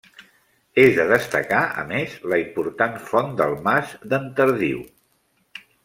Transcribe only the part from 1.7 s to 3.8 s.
a més, la important Font del